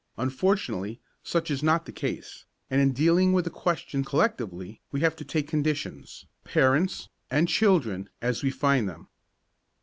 Unfortunately, 0.17 0.99
such 1.21 1.51
is 1.51 1.61
not 1.61 1.85
the 1.85 1.91
case, 1.91 2.45
and 2.71 2.81
in 2.81 2.91
dealing 2.91 3.33
with 3.33 3.45
the 3.45 3.51
question 3.51 4.03
collectively 4.03 4.81
we 4.91 5.01
have 5.01 5.15
to 5.17 5.23
take 5.23 5.47
conditions, 5.47 6.25
parents 6.43 7.09
and 7.29 7.47
children 7.47 8.09
as 8.19 8.41
we 8.41 8.49
find 8.49 8.89
them. 8.89 9.09